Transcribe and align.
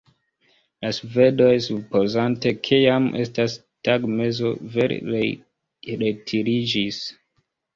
La 0.83 0.89
svedoj, 0.99 1.51
supozante 1.65 2.53
ke 2.69 2.79
jam 2.85 3.05
estas 3.25 3.59
tagmezo, 3.89 4.55
vere 4.79 4.99
retiriĝis. 6.05 7.03